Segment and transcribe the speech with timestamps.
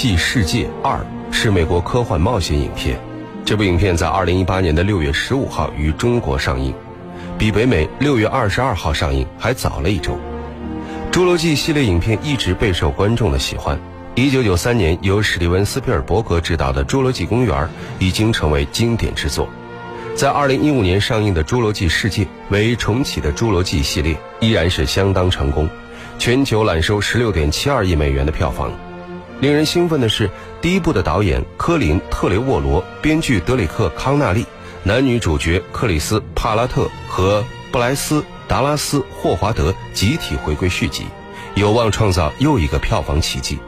[0.00, 0.96] 纪世界二》
[1.30, 2.98] 是美国科幻冒险影片。
[3.44, 6.72] 这部影片在二零一八年的六月十五号于中国上映，
[7.36, 10.18] 比北美六月二十二号上映还早了一周。
[11.14, 13.78] 《侏罗纪》系列影片一直备受观众的喜欢。
[14.14, 17.54] 一九九三年由史蒂文·斯皮尔伯格执导的《侏罗纪公园》
[17.98, 19.46] 已经成为经典之作。
[20.14, 25.68] 在二零一五年上映的《侏罗纪世界》为重启的《侏罗纪》系列，依然是相当成功，
[26.18, 28.72] 全球揽收十六点七二亿美元的票房。
[29.40, 30.28] 令人兴奋的是，
[30.60, 34.44] 第一部的导演科林·特雷沃罗、编剧德里克·康纳利、
[34.82, 41.06] 男女主角克里斯·帕拉特和布莱斯·达拉斯·霍华德集体回归续集，
[41.54, 43.58] 有望创造又一个票房奇迹。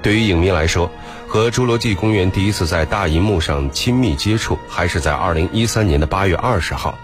[0.00, 0.88] 对于影迷来说，
[1.26, 6.96] 和《侏罗纪公园》第一次在大银幕上亲密接触，还是在2013年的8月20号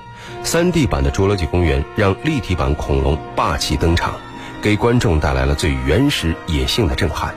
[0.45, 4.15] ，3D 版的《侏罗纪公园》让立体版恐龙霸气登场，
[4.62, 7.34] 给观众带来了最原始野性的震撼。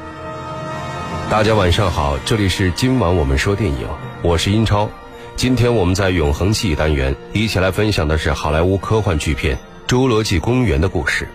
[1.29, 3.87] 大家晚上好，这里是今晚我们说电影，
[4.23, 4.89] 我是英超。
[5.35, 9.55] 今天我们在永恒记忆单元一起来分享的是好莱坞科幻巨片
[9.87, 11.27] 《侏罗纪公园》的故事。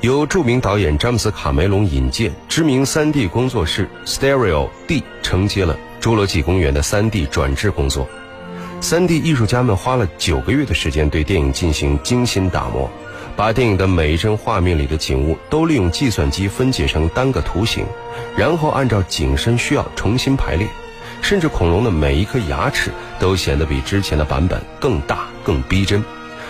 [0.00, 8.08] 由著名导演詹姆斯·卡梅隆引荐，知名 3D 工作室 Stereo D 承接了《侏罗纪公园》的 3D 转制工作。
[8.80, 12.88] 3D 艺术家们花了九个月的时间对电影进行精心打磨，
[13.36, 17.84] 把电影的每一帧画面里的景物都利用计算机分解成单个图形，
[18.34, 20.66] 然后按照景深需要重新排列，
[21.20, 26.02] 甚至恐龙的每一颗牙齿都显得比之前的版本更大、更逼真，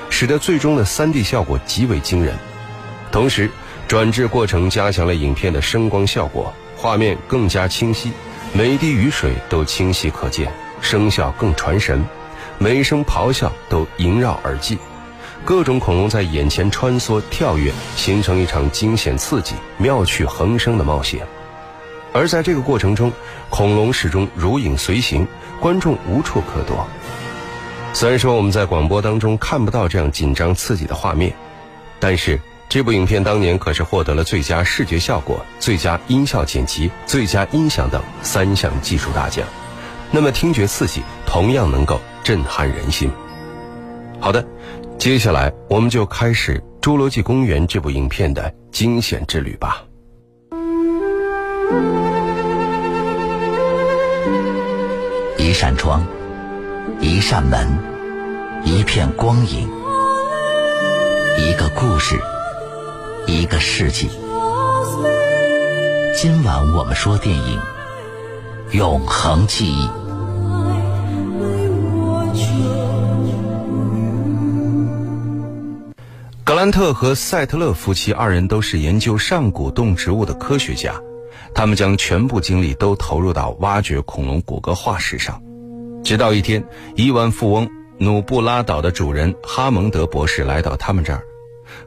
[0.09, 2.37] 使得最终的 3D 效果极为惊人。
[3.11, 3.51] 同时，
[3.89, 8.13] 转制过程加强了影片的声光效果，画面更加清晰，
[8.53, 12.05] 每一滴雨水都清晰可见，声效更传神，
[12.59, 14.79] 每一声咆哮都萦绕耳际，
[15.45, 21.27] 各种恐龙在眼前穿梭跳跃，形成一场惊险刺激、妙趣横生的冒险。
[22.13, 23.13] 而在这个过程中，
[23.51, 25.27] 恐龙始终如影随形，
[25.61, 26.87] 观众无处可躲。
[27.93, 31.35] 虽然说我们在广播当中看不到这样紧张刺激的画面，
[32.01, 32.41] 但是。
[32.69, 39.47] 这部影片当年可是获得了最佳视觉效果、最佳音效剪辑、最佳音响等三项技术大奖。
[40.11, 43.09] 那么听觉刺激同样能够震撼人心。
[44.19, 44.45] 好的，
[44.99, 49.85] 接下来我们就开始《侏罗纪公园》这部影片的惊险之旅吧。
[55.39, 56.05] 一扇窗，
[57.01, 57.69] 一扇门，
[58.65, 59.69] 一片光影，
[61.39, 62.19] 一个故事。
[63.27, 64.09] 一个世纪。
[66.15, 67.61] 今晚我们说电影
[68.77, 69.87] 《永恒记忆》。
[76.57, 80.99] 格兰特和赛特勒夫妻二人都是研究上古动植物的科学家，
[81.55, 85.39] 他们将全部精力都投入到挖掘恐龙骨骼化石上。
[86.03, 86.65] 直到一天，
[86.95, 87.69] 亿万富翁
[87.99, 91.23] 努布拉岛的主人哈蒙德博士来到他们这儿。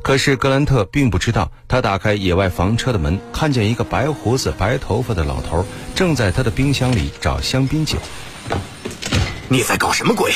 [0.04, 5.66] 可是格兰特并不知道，他打开野外房车的门，看见一个白胡子、白头发的老头
[5.96, 7.98] 正在他的冰箱里找香槟酒。
[9.48, 10.32] 你在搞什么鬼？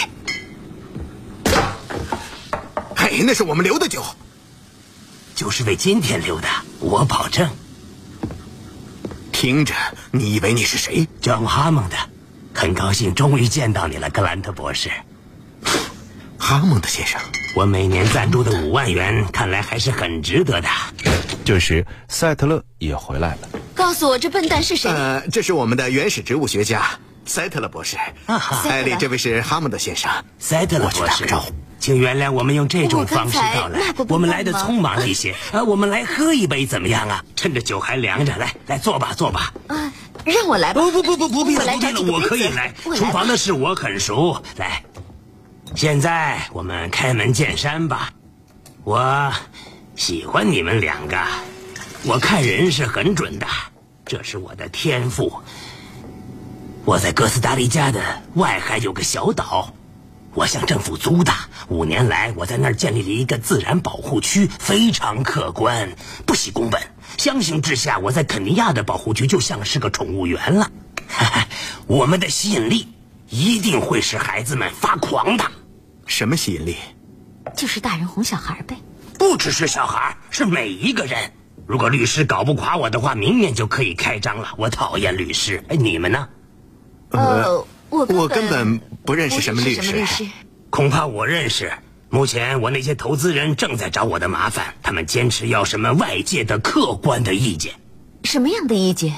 [2.96, 4.02] 嘿，那是我们留的酒，
[5.44, 6.48] 就是为今天留的，
[6.80, 7.50] 我保证。
[9.34, 9.74] 听着，
[10.10, 11.06] 你以为你是谁？
[11.20, 11.98] 叫哈蒙的，
[12.54, 14.90] 很高兴终于见到你了，格兰特博士。
[16.38, 17.20] 哈蒙德先生。
[17.56, 20.70] 我每年赞助的五万元，看来还是很值得的。
[21.44, 23.50] 这时，赛特勒也回来了。
[23.76, 24.90] 告诉我，这笨蛋是谁？
[24.90, 27.98] 呃，这是我们的原始植物学家赛特勒博士。
[28.70, 30.10] 艾丽，这位是哈蒙德先生。
[30.40, 31.26] 赛特勒博士，
[31.84, 35.36] 请原谅我们用这种方式到来，我们来的匆忙一些。
[35.52, 37.22] 啊， 我们来喝一杯怎么样啊？
[37.36, 39.52] 趁着酒还凉着，来来坐吧，坐吧。
[39.68, 39.92] 啊，
[40.24, 40.80] 让我来吧。
[40.82, 42.74] 不不不不，不必了，不必了，我可以来。
[42.96, 44.82] 厨房的事我很熟，来。
[45.76, 48.10] 现在我们开门见山吧，
[48.86, 49.30] 我
[49.98, 51.18] 喜欢你们两个，
[52.06, 53.46] 我看人是很准的，
[54.06, 55.34] 这是我的天赋。
[56.86, 58.00] 我在哥斯达黎加的
[58.36, 59.74] 外海有个小岛，
[60.36, 61.32] 我向政府租的，
[61.68, 65.96] 五年来我在那儿建立了一个自然保护区，非常可观，
[66.26, 66.82] 不惜工本。
[67.18, 70.72] 相形之下，我在肯尼亚的保护区就像是个宠物园了。
[71.86, 72.88] 我们的吸引力
[73.30, 75.46] 一定会使孩子们发狂的。
[76.08, 76.78] 什么吸引力？
[77.56, 78.78] 就是大人哄小孩呗。
[79.20, 81.32] 不只是小孩，是每一个人。
[81.68, 84.50] 如果律师搞不垮我的话，明年就可以开张了。
[84.58, 85.64] 我讨厌律师。
[85.70, 86.28] 哎，你们呢？
[87.12, 90.28] 呃，我我根本不认识什么律师。
[90.72, 91.72] 恐怕我认识。
[92.10, 97.74] 目前我那些投资人正在找我的麻烦，他们坚持要什么外界的客观的意见。
[98.24, 99.14] 什么样的意见？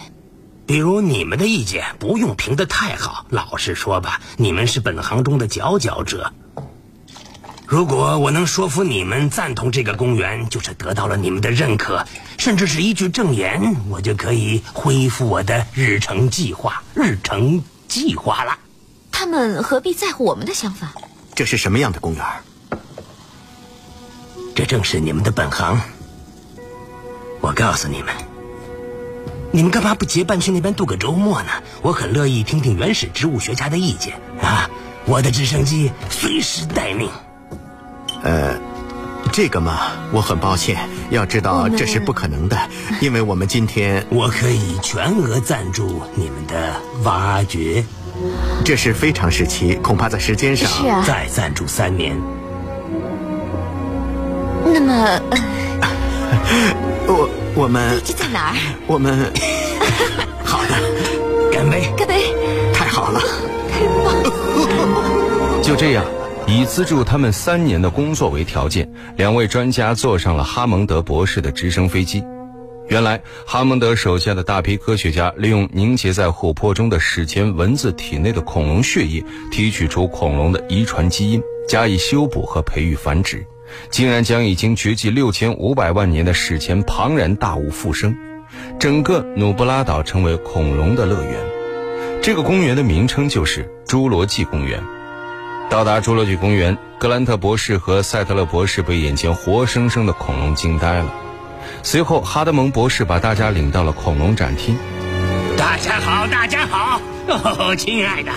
[0.66, 6.34] 比如你们的意见不用评得太好，老实说吧，你们是本行中的佼佼者。
[7.66, 12.06] 如果我能说服你们赞同这个公园，就是得到了你们的认可，
[12.38, 16.84] 甚至是一句证言，我就可以恢复我的日程计划。
[16.94, 18.58] 日程计划了。
[19.18, 20.92] 他们何必在乎我们的想法？
[21.34, 22.26] 这是什么样的公园？
[24.54, 25.80] 这正是你们的本行。
[27.40, 28.14] 我告诉你们，
[29.54, 31.50] 你们干嘛不结伴去那边度个周末呢？
[31.82, 34.70] 我很乐意听听原始植物学家的意见啊！
[35.06, 37.10] 我的直升机随时待命。
[38.22, 38.60] 呃，
[39.32, 40.90] 这个嘛，我很抱歉。
[41.10, 42.70] 要知道这是不可能的，
[43.00, 47.86] 因为我们今天我可以全额赞助你们的挖掘。
[48.64, 51.04] 这是非常时期，恐怕在时间上是啊。
[51.06, 52.16] 再暂住三年。
[54.66, 55.22] 那么，
[57.08, 58.56] 我我们这在哪儿？
[58.88, 59.32] 我们
[60.44, 60.76] 好的，
[61.52, 61.90] 干杯！
[61.98, 62.34] 干杯！
[62.74, 63.22] 太好了。
[65.62, 66.04] 就这样。
[66.48, 72.24] 以资助他们三年的工作为条件，两位专家坐上了哈蒙德博士的直升飞机。
[72.88, 83.44] 原来，哈蒙德手下的大批科学家利用凝结在琥珀中的史前蚊子体内的恐龙血液，提取出恐龙的遗传基因，加以修补和培育繁殖，
[83.90, 88.16] 竟然将已经绝迹六千五百万年的史前庞然大物复生，
[88.80, 91.40] 整个努布拉岛成为恐龙的乐园。
[92.22, 94.82] 这个公园的名称就是侏罗纪公园。
[95.72, 101.12] 到达侏罗纪公园，格兰特博士和赛特勒博士被眼前活生生的恐龙惊呆了。
[101.86, 104.76] 随后，哈德蒙博士把大家领到了恐龙展厅。
[105.56, 108.32] 大家好，大家好，哦，亲爱的，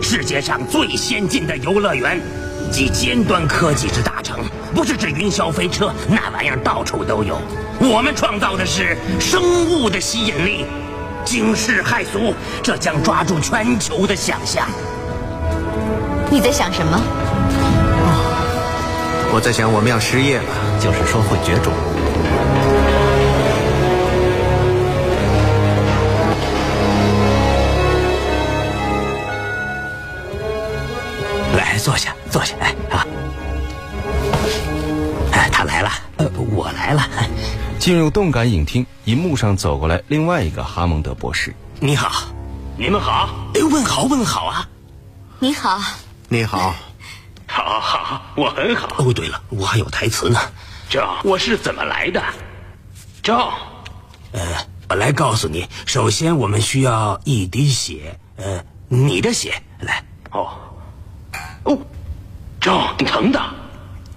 [0.00, 2.20] 世界上最先进的游乐园，
[2.70, 4.38] 及尖端科技之大成，
[4.72, 7.40] 不是指云霄飞车，那玩意儿到处都有。
[7.80, 10.64] 我们创造的是生物的吸引力，
[11.24, 12.32] 惊世骇俗，
[12.62, 14.68] 这将抓住全球的想象。
[16.30, 17.02] 你在想什么？
[19.34, 20.44] 我在想，我们要失业了，
[20.78, 21.72] 就是说会绝种。
[31.82, 33.04] 坐下，坐下，哎啊！
[35.32, 37.02] 哎，他来了，呃，我来了。
[37.80, 41.52] 进入动感影厅，银幕上走过来另外一个哈蒙德博士。
[41.80, 42.28] 你好，
[42.78, 44.68] 你们好，哎问好问好啊！
[45.40, 45.80] 你好。
[46.28, 46.72] 你好，
[47.48, 48.94] 好，好，我很好。
[48.98, 50.38] 哦，对了，我还有台词呢。
[50.88, 52.22] 这我是怎么来的？
[53.24, 53.34] 这，
[54.30, 54.40] 呃，
[54.88, 55.66] 我来告诉你。
[55.84, 59.60] 首先，我们需要一滴血，呃，你的血。
[59.80, 60.48] 来，哦，
[61.64, 61.78] 哦，
[62.60, 63.40] 赵挺疼的。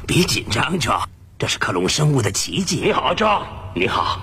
[0.07, 1.07] 别紧张，赵，
[1.37, 2.81] 这是克隆生物的奇迹。
[2.83, 3.43] 你好，赵，
[3.73, 4.19] 你好，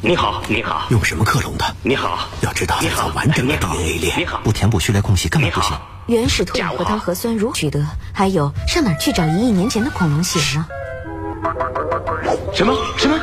[0.00, 0.86] 你好，你好。
[0.90, 1.64] 用什么克隆的？
[1.82, 5.76] 你好，要知道，你好，完整的 DNA 链，你好，不填补序列空隙根本不行。
[6.06, 7.86] 原始脱氧核桃核酸如何取得？
[8.12, 10.66] 还有上哪儿去找一亿年前的恐龙血呢？
[12.52, 13.18] 什么什么？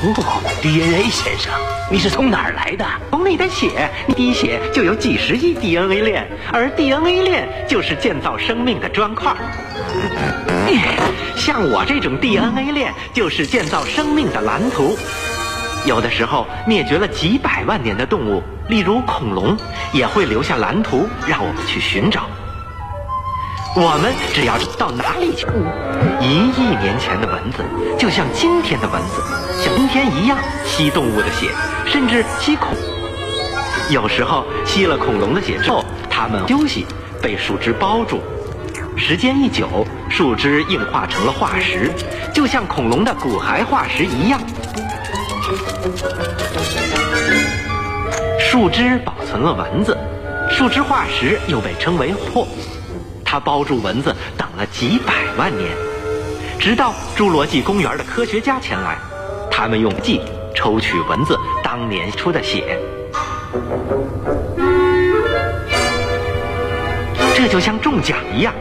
[0.00, 1.52] 哦，DNA 先生，
[1.90, 2.86] 你是从哪儿来的？
[3.10, 9.34] 从你的血，一滴血就有几十亿 DNA 链，而 DNA 链就是建造生命的砖块。
[11.34, 14.96] 像我这种 DNA 链，就是建造生命的蓝图。
[15.84, 18.40] 有的时候，灭绝了几百万年的动物。
[18.68, 19.56] 例如恐龙
[19.92, 22.26] 也会留下蓝图，让我们去寻找。
[23.76, 25.46] 我们只要到哪里去，
[26.20, 27.62] 一亿年前的蚊子
[27.98, 29.22] 就像今天的蚊子，
[29.62, 31.50] 像今天一样吸动物的血，
[31.86, 32.74] 甚至吸恐。
[33.90, 36.86] 有时候吸了恐龙的血之后，它们休息，
[37.22, 38.20] 被树枝包住。
[38.96, 41.92] 时间一久，树枝硬化成了化石，
[42.34, 44.40] 就像恐龙的骨骸化石一样。
[48.40, 49.96] 树枝保存了蚊子，
[50.50, 52.48] 树枝化石又被称为霍，
[53.30, 55.70] 它包住蚊子等了几百万年，
[56.58, 58.96] 直到侏罗纪公园的科学家前来，
[59.50, 60.22] 他们用计
[60.54, 62.80] 抽取蚊子当年出的血，
[67.36, 68.54] 这就像中奖一样，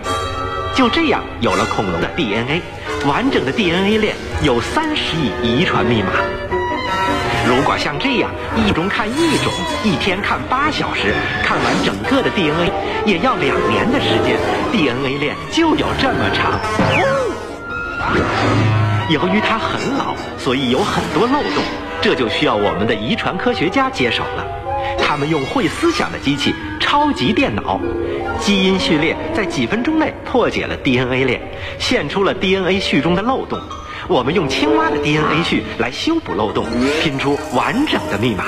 [0.76, 2.62] 就这样有了恐龙的 DNA，
[3.06, 6.10] 完整的 DNA 链有三十亿遗传密码。
[7.48, 11.14] 如果像这样一种看一种，一天看八小时，
[11.46, 12.70] 看完整个的 DNA，
[13.06, 14.38] 也要两年的时间
[14.72, 16.60] ，DNA 链就有这么长。
[19.10, 21.64] 由于它很老，所以有很多漏洞，
[22.02, 24.46] 这就需要我们的遗传科学家接手了。
[25.00, 27.80] 他们用会思想的机器——超级电脑，
[28.40, 31.42] 基因序列在几分钟内破解了 DNA 链，
[31.80, 33.58] 现出了 DNA 序中的漏洞。
[34.10, 36.66] 我们用青蛙的 DNA 序来修补漏洞，
[37.04, 38.46] 拼出完整的密码。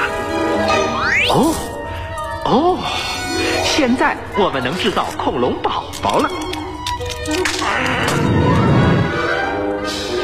[1.30, 1.54] 哦，
[2.46, 2.78] 哦，
[3.66, 6.30] 现在我们能制造恐龙宝宝了。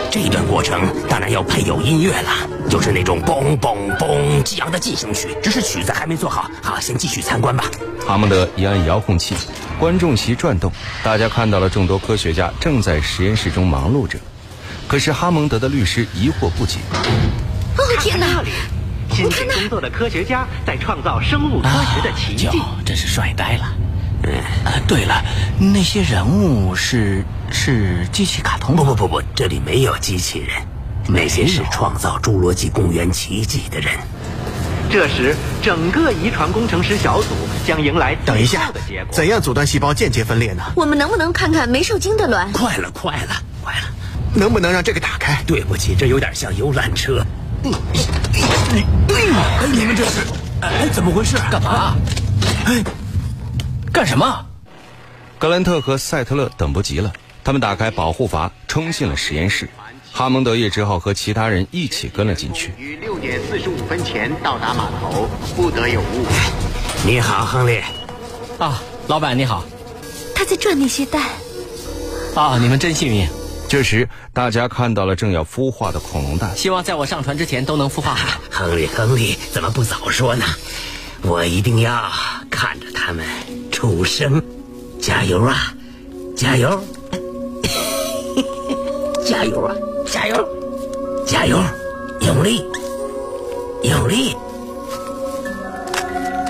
[0.09, 2.29] 这段过程当然要配有音乐了，
[2.69, 5.27] 就是那种嘣嘣嘣激昂的进行曲。
[5.43, 7.65] 只是曲子还没做好，好，先继续参观吧。
[8.07, 9.35] 哈蒙德一按遥控器，
[9.77, 10.71] 观众席转动，
[11.03, 14.17] 大家看到了众多科学家正在实验室中忙碌着。
[14.87, 16.79] 可是哈蒙德的律师疑惑不解
[17.77, 18.43] ：“哦天哪！
[19.11, 22.49] 辛勤工作的科学家在创造生物科学的奇迹，
[22.85, 23.73] 真是帅呆了。”
[24.65, 25.23] 啊，对了，
[25.59, 28.75] 那些人物是是机器卡通？
[28.75, 30.49] 不不不不，这里没有机器人，
[31.07, 33.93] 那些是创造侏罗纪公园奇迹的人。
[34.89, 37.29] 这时，整个遗传工程师小组
[37.67, 38.71] 将迎来等一下，
[39.11, 40.63] 怎样阻断细胞间接分裂呢？
[40.75, 42.51] 我们能不能看看没受精的卵？
[42.51, 43.87] 快了，快了，快了！
[44.35, 45.41] 能不能让这个打开？
[45.47, 47.25] 对不起，这有点像游览车。
[47.63, 48.83] 哎，
[49.71, 50.19] 你们这是？
[50.61, 51.37] 哎，怎么回事？
[51.49, 51.95] 干嘛？
[52.65, 52.83] 哎。
[53.93, 54.45] 干什么？
[55.39, 57.13] 格兰特和赛特勒等不及了，
[57.45, 59.69] 他们打开保护阀，冲进了实验室。
[60.11, 62.73] 哈蒙德也只好和其他人一起跟了进去。
[62.77, 66.25] 于六点四十五分前到达码头，不得有误。
[67.05, 67.81] 你好，亨利。
[68.57, 69.63] 啊，老板你好。
[70.33, 71.21] 他在转那些蛋。
[72.35, 73.25] 啊，你们真幸运。
[73.67, 76.55] 这时，大家看到了正要孵化的恐龙蛋。
[76.55, 78.39] 希望在我上船之前都能孵化好。
[78.51, 80.45] 亨利，亨利，怎么不早说呢？
[81.23, 82.09] 我一定要
[82.49, 83.25] 看着他们。
[83.71, 84.41] 出生，
[85.01, 85.73] 加油啊！
[86.37, 86.81] 加油！
[89.25, 89.75] 加油啊！
[90.09, 90.47] 加油！
[91.25, 91.61] 加油！
[92.21, 92.63] 用力！
[93.83, 94.35] 用力！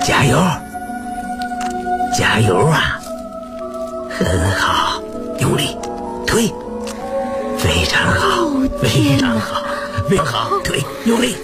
[0.06, 0.38] 加油！
[2.16, 3.00] 加油啊！
[4.10, 5.02] 很好，
[5.40, 5.76] 用力
[6.26, 6.48] 推，
[8.12, 8.50] 好，
[8.82, 9.64] 非常好，
[10.08, 11.36] 非常好，推，用力，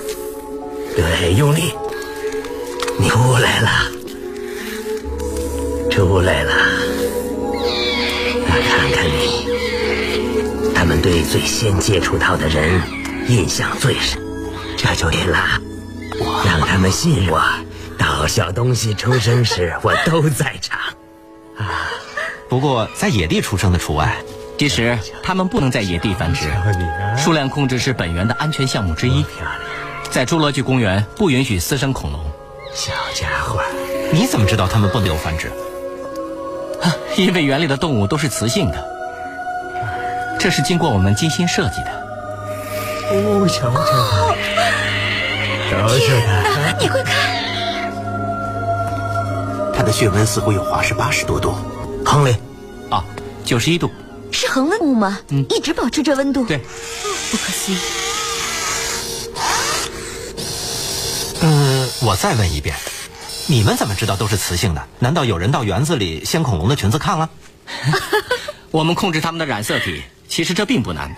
[0.96, 1.72] 对，用力，
[2.98, 3.70] 你出来了。
[5.90, 6.52] 出来了，
[7.54, 12.80] 我看看你，他们对最先接触到的人
[13.28, 14.18] 印象最深，
[14.76, 15.60] 这就对了。
[16.46, 17.42] 让他们信我，
[17.98, 20.78] 到小东西出生时，我都在场。
[21.58, 21.90] 啊，
[22.48, 24.16] 不过在野地出生的除外。
[24.62, 26.48] 其实它们不能在野地繁殖，
[27.16, 29.26] 数量控制是本园的安全项目之一。
[30.08, 32.20] 在侏罗纪公园不允许私生恐龙。
[32.72, 33.60] 小家伙，
[34.12, 35.50] 你怎么知道它们不能有繁殖？
[37.16, 38.86] 因为园里的动物都是雌性的，
[40.38, 41.90] 这是经过我们精心设计的。
[43.10, 43.82] 哦，瞧瞧，
[45.70, 46.04] 瞧瞧
[46.44, 47.16] 它，你快看，
[49.74, 51.52] 它的血温似乎有华氏八十多度。
[52.06, 52.36] 亨利，
[52.90, 53.04] 啊，
[53.44, 53.90] 九十一度，
[54.32, 55.20] 是恒温物吗？
[55.28, 56.44] 嗯，一直保持这温度。
[56.46, 57.76] 对，不可思议。
[61.40, 62.74] 呃，我再问一遍。
[63.46, 64.88] 你们怎么知道都是雌性的？
[65.00, 67.28] 难道有人到园子里掀恐龙的裙子看了？
[68.70, 71.14] 我们控制它们的染色体，其实这并不难。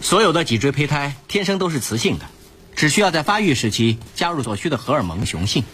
[0.00, 2.24] 所有的脊椎胚胎天生都是雌性的，
[2.74, 5.64] 只需要在发育时期加入所需的荷尔蒙雄性。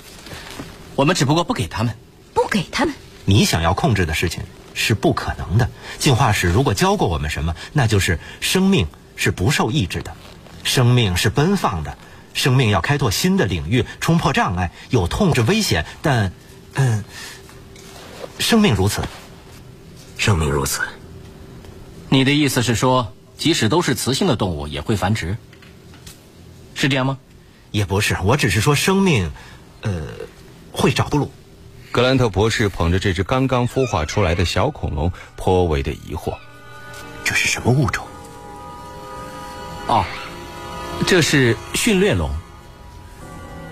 [0.97, 1.97] 我们只不过不给他们，
[2.35, 2.95] 不给他们。
[3.25, 4.43] 你想要控制的事情
[4.75, 5.71] 是不可能的。
[5.99, 8.87] 进化史如果教过我们什么，那就是生命
[9.17, 10.15] 是不受抑制的，
[10.65, 11.97] 生命是奔放的。
[12.35, 16.33] 生命要开拓新的领域，冲破障碍，有痛是危险，但，
[16.73, 17.05] 嗯，
[18.39, 19.03] 生命如此，
[20.17, 20.81] 生命如此。
[22.09, 25.37] 你的意思是说，即使都是雌性的动物也会繁殖，
[26.75, 27.19] 是这样吗？
[27.71, 29.31] 也不是，我只是说生命，
[29.83, 30.03] 呃，
[30.73, 31.31] 会找路。
[31.93, 36.35] 格兰特博士捧着这只刚刚孵化出来的小恐龙，颇为的疑惑：
[37.23, 38.05] 这是什么物种？
[39.87, 40.03] 哦。
[41.07, 42.31] 这是训练龙。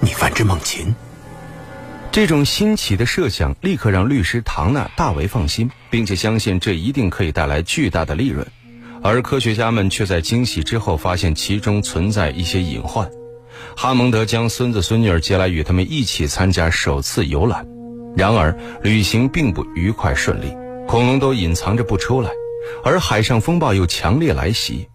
[0.00, 0.94] 你繁殖猛禽？
[2.12, 8.46] 这种新奇的设想立刻让律师唐纳大为放心，并且相信这一定可以带来巨大的利润。
[9.02, 13.10] 而科学家们却在惊喜之后发现其中存在一些隐患。
[13.76, 17.66] 哈蒙德将孙子孙女儿接来与他们一起参加首次游览，
[18.16, 22.30] 然而旅行并不愉快顺利，恐龙都隐藏着不出来，
[22.84, 24.88] 而海上风暴又强烈来袭。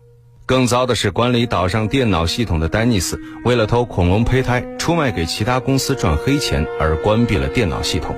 [0.45, 8.15] 更糟的是，管理岛上电脑系统的丹尼斯为了偷恐龙胚胎出卖给其他公司赚黑钱而关闭了电脑系统，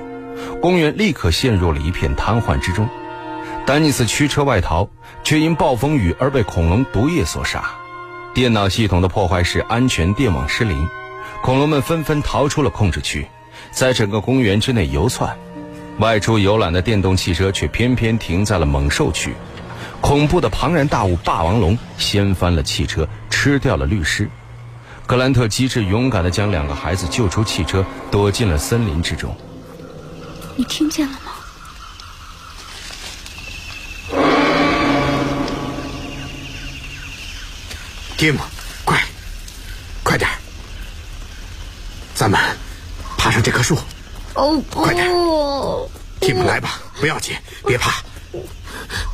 [0.60, 2.86] 公园立刻陷入了一片瘫痪之中。
[3.64, 4.90] 丹尼斯驱车外逃，
[5.24, 7.64] 却因暴风雨而被恐龙毒液所杀。
[8.34, 10.86] 电脑系统的破坏使安全电网失灵，
[11.42, 13.26] 恐龙们纷纷逃出了控制区，
[13.70, 15.36] 在整个公园之内游窜。
[15.98, 19.34] 外出游览的电动汽车却偏偏停在了猛兽区。
[20.00, 24.30] 恐怖的庞然大物霸王龙掀翻了汽车，吃掉了律师。
[25.06, 29.34] 格兰特机智勇敢地将两个孩子救出汽车，躲进了森林之中。
[30.54, 31.32] 你听见了吗？
[38.16, 38.38] 蒂姆，
[38.84, 39.00] 快，
[40.02, 40.28] 快点
[42.14, 42.54] 咱们爬
[43.38, 43.78] 上这棵树。
[44.34, 45.88] 哦快点不，
[46.20, 48.02] 蒂姆，来吧，不要紧，别怕，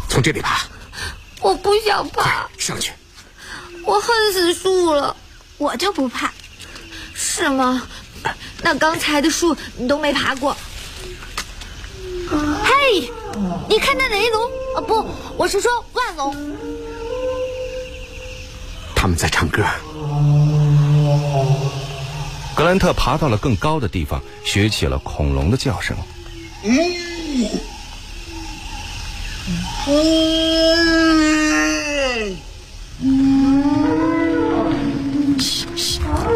[0.09, 0.63] 从这里爬，
[1.43, 2.93] 我不想爬，上去。
[3.85, 5.15] 我恨死树了。
[5.57, 6.33] 我就不怕，
[7.15, 7.87] 是吗？
[8.63, 10.57] 那刚才的树你都没爬过。
[12.65, 13.13] 嘿，
[13.69, 14.43] 你看那雷龙
[14.75, 16.57] 啊，不，我是说万龙。
[18.97, 19.63] 他们在唱歌。
[22.55, 25.97] 格兰特爬到了更高的地方，学起了恐龙的叫声。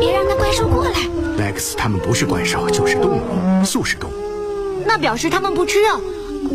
[0.01, 0.93] 别让那怪兽过来，
[1.39, 4.15] 莱克斯他们不是怪兽，就是动物，素食动物。
[4.85, 6.01] 那表示他们不吃肉。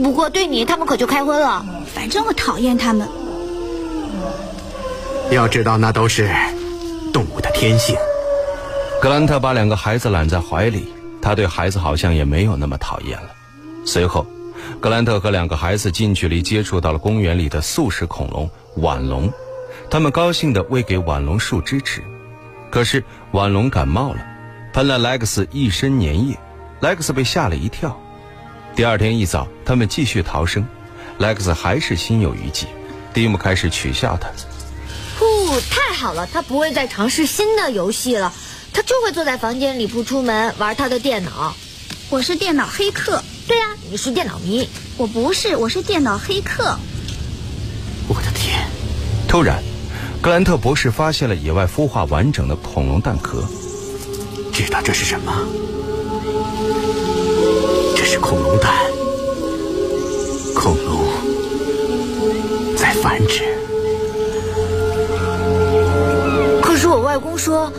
[0.02, 1.66] 不过对你，他们可就开荤了。
[1.94, 3.08] 反正我讨厌他们。
[5.32, 6.30] 要知道，那都是
[7.14, 7.96] 动物的天性。
[9.04, 10.88] 格兰特把两个孩子揽在怀里，
[11.22, 13.36] 他对孩子好像也没有那么讨厌了。
[13.86, 14.26] 随后，
[14.80, 19.30] 格兰特和两个孩子近距离接触到了公园里的素食恐龙腕龙，
[19.90, 22.02] 他们高兴地喂给腕龙树枝吃。
[22.72, 24.26] 可是腕龙感冒了，
[24.72, 26.40] 喷了莱克斯一身粘液，
[26.80, 28.00] 莱克斯被吓了一跳。
[28.74, 30.66] 第二天一早，他们继续逃生，
[31.18, 32.68] 莱克斯还是心有余悸。
[33.14, 34.30] 蒂姆开始取笑他。
[35.20, 38.32] 呼，太好了，他不会再尝试新的游戏了，
[38.74, 41.56] 他就会坐在房间里不出门玩他的电脑。
[42.10, 44.68] 我是电脑黑客，对呀、你是电脑迷。
[44.98, 46.78] 我不是，我是电脑黑客。
[48.08, 48.68] 我的天！
[49.28, 49.64] 突然，
[50.22, 53.44] 格兰特博士发现了野外孵化完整的恐龙蛋壳。
[54.52, 55.34] 知道这是什么？
[57.96, 58.72] 这是恐龙蛋，
[60.56, 61.06] 恐龙
[62.76, 63.58] 在繁殖。
[66.62, 67.72] 可是我外公说，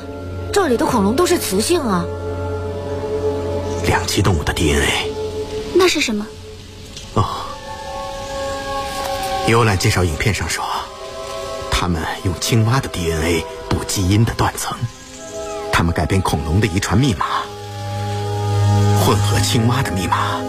[0.55, 2.05] 这里的恐龙都是雌性啊。
[3.89, 5.11] 两栖动物的 DNA。
[5.75, 6.25] 那是什么？
[7.15, 7.25] 哦，
[9.49, 10.65] 游览介绍影片上说，
[11.73, 14.79] 他们用青蛙的 DNA 补基因的断层，
[15.73, 17.27] 他们改变恐龙的遗传密码，
[19.05, 20.41] 混合青蛙的密码，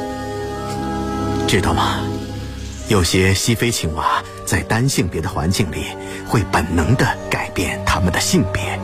[1.47, 1.99] 知道吗？
[2.89, 5.87] 有些西非青蛙在单性别的环境里
[6.29, 8.79] 会本能的改变它们的性别。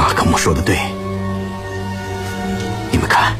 [0.00, 0.78] 马克姆说的对，
[2.90, 3.36] 你们看。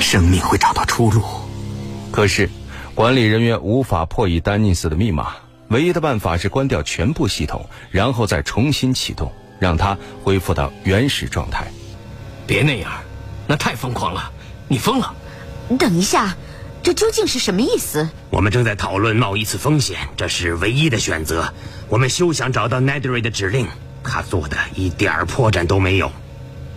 [0.00, 1.22] 生命会找到出路。
[2.10, 2.48] 可是，
[2.94, 5.34] 管理人员无法破译丹尼斯的密码，
[5.68, 11.66] 唯一的办法是关掉全部系统，然后再重新启动，让它恢复到原始状态。
[12.46, 12.90] 别那样，
[13.46, 14.32] 那太疯狂了，
[14.68, 15.12] 你疯了。
[15.68, 16.34] 你等一下，
[16.84, 18.06] 这究竟是什么意思？
[18.28, 21.50] 我们正在讨论冒一次风险，这是唯一的选择。
[21.88, 23.66] 我们休想找到 Nedry 的指令，
[24.02, 26.12] 他做的一点儿破绽都没有。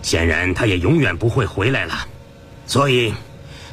[0.00, 2.06] 显然，他也永远不会回来了。
[2.66, 3.12] 所以，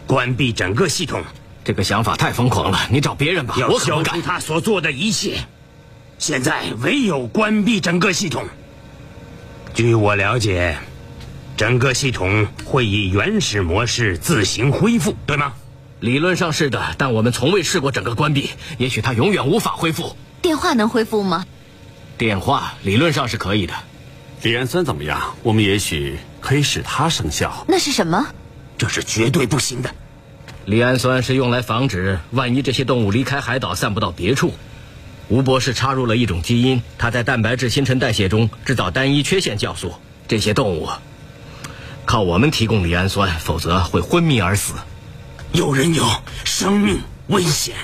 [0.06, 1.24] 关闭整个系统，
[1.64, 4.16] 这个想法太疯狂了，你找别人吧，要我可不敢。
[4.16, 5.38] 消除他所做的一切。
[6.20, 8.46] 现在唯有关闭整个系统。
[9.74, 10.76] 据我了解，
[11.56, 15.54] 整个系统会以原始模式自行恢复，对吗？
[16.06, 20.16] 理论上是的，但我们从未试过整个关闭，也许它永远无法恢复。
[20.40, 21.48] 电话能恢复吗？
[22.16, 23.74] 电话理论上是可以的。
[24.44, 25.34] 李氨酸怎么样？
[25.42, 27.66] 我们也许可以使它生效。
[27.68, 28.28] 那是什么？
[28.78, 29.90] 这是绝对不行的。
[30.68, 34.54] 赖氨酸是用来防止万一这些动物离开海岛散布到别处。
[35.28, 39.96] 吴博士插入了一种基因，它在蛋白质新陈代谢中制造单一缺陷酵素。
[40.28, 40.88] 这些动物
[42.06, 44.76] 靠我们提供赖氨酸，否则会昏迷而死。
[45.56, 46.04] 有人有
[46.44, 47.76] 生命危险，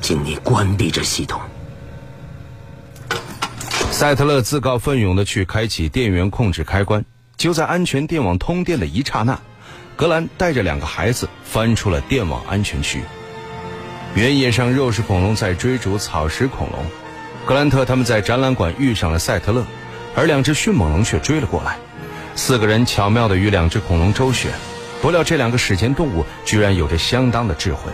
[0.00, 1.40] 请你关闭这系统。
[3.90, 7.04] 赛特勒自告奋勇地去开启电源控制开关，
[7.36, 9.36] 就在安全电网通电的一刹那，
[9.96, 13.02] 格兰带着两个孩子翻出了电网安全区。
[14.14, 16.86] 原野上肉食恐龙在追逐草食恐龙，
[17.44, 19.66] 格兰特他们在展览馆遇上了赛特勒，
[20.14, 21.76] 而两只迅猛龙却追了过来。
[22.36, 24.52] 四个人巧妙地与两只恐龙周旋，
[25.04, 27.92] 不料这两个史前动物居然有着相当的智慧。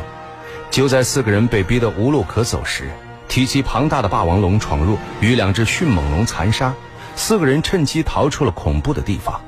[0.70, 2.88] 就在四个人被逼得无路可走时，
[3.26, 6.72] 体积庞大的霸王龙闯入，与两只迅猛龙残杀，
[7.16, 9.40] 四个人趁机逃出了恐怖的地方。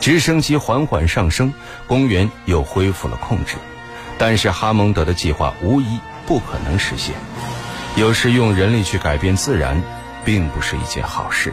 [0.00, 1.54] 直升机缓缓上升，
[1.86, 3.54] 公园又恢复了控制。
[4.18, 7.14] 但是哈蒙德的计划无疑不可能实现。
[7.94, 9.80] 有时用人力去改变自然，
[10.24, 11.52] 并不是一件好事。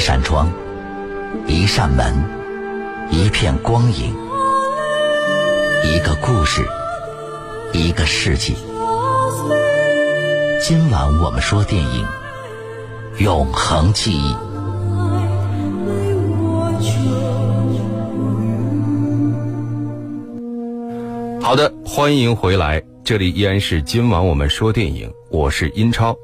[0.00, 0.50] 一扇窗，
[1.46, 2.14] 一扇门，
[3.10, 4.14] 一片光影，
[5.84, 6.66] 一个故事，
[7.74, 8.54] 一个世纪。
[10.62, 12.06] 今晚我们说电影
[13.22, 14.32] 《永恒记忆》。
[21.42, 26.16] 好的，欢迎回来，这里依然是今晚我们说电影，我是英超。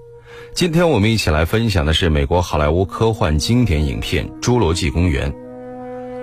[0.57, 5.31] 今天我们一起来分享的是美国好莱坞科幻经典影片《侏罗纪公园》。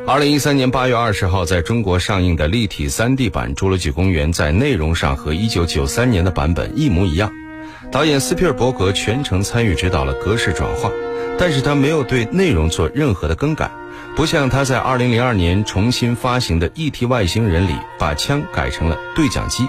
[0.08, 7.32] 二零一三年八月二十号在中国上映的立体三 D 版《侏罗纪公园》在内容上和一九九三年的版本一模一样。
[7.91, 10.89] 导演斯皮尔伯格全程参与指导了格式转化，
[11.38, 13.69] 但是他没有对内容做任何的更改，
[14.15, 17.06] 不像他在二零零二年重新发行的《E.T.
[17.06, 19.67] 外星人》里把枪改成了对讲机。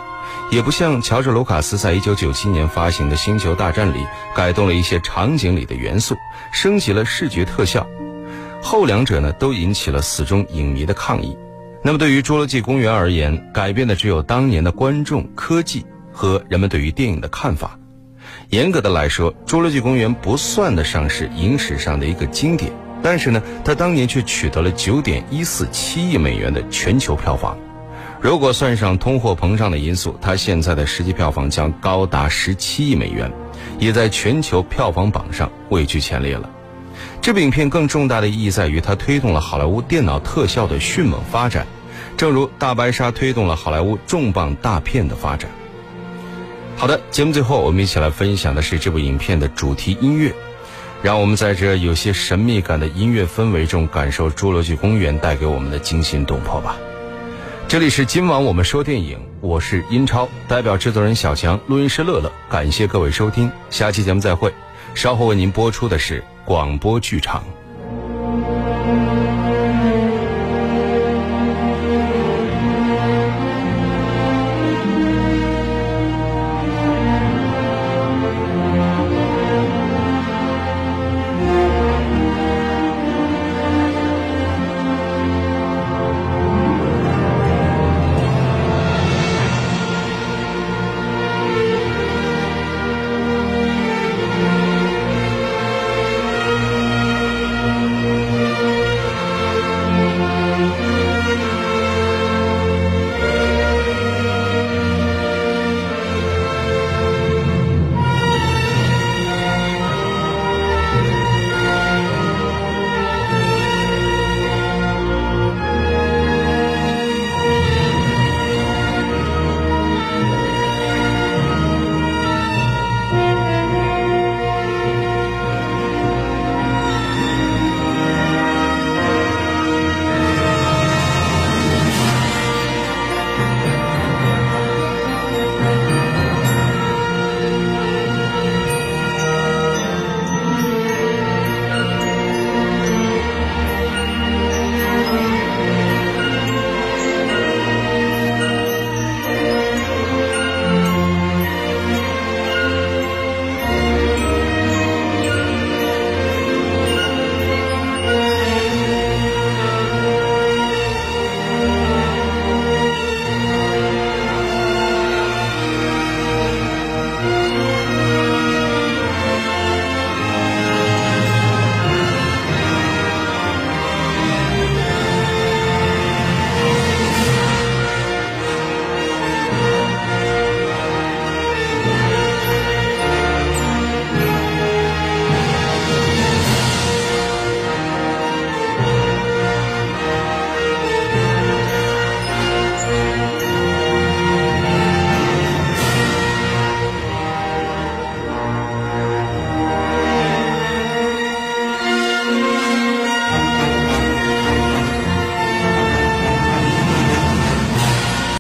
[0.50, 6.16] 也不像乔治·卢卡斯在1997年发行的《星球大战》里改动了一些场景里的元素，
[6.52, 7.86] 升级了视觉特效。
[8.62, 11.36] 后两者呢，都引起了死忠影迷的抗议。
[11.82, 17.78] 那么，对于《侏罗纪公园》而言，改变的只有当年的观众、科技和人们对于电影的看法。
[18.48, 27.58] 严格的来说，《侏罗纪公园》不算得上是影史上的一个经典，但是呢，它当年却取得了9.147亿美元的全球票房。
[28.24, 33.30] 如果算上通货膨胀的因素，它现在的实际票房将高达十七亿美元，
[33.78, 36.48] 也在全球票房榜上位居前列了。
[37.20, 41.66] 这部影片更重大的意义在于，它推动了好莱坞电脑特效的迅猛发展，
[42.16, 45.50] 正如大白鲨推动了好莱坞重磅大片的发展。
[46.78, 50.32] 好的，节目最后我们一起来分享的是这部影片的主题音乐，
[51.02, 56.74] 让我们在这有些神秘感的音乐氛围中，感受《侏罗纪公园》带给我们的惊心动魄吧。
[57.66, 64.52] 这里是今晚我们说电影，我是英超，代表制作人小强，录音师乐乐，感谢各位收听，下期节目再会。
[64.94, 67.42] 稍后为您播出的是广播剧场。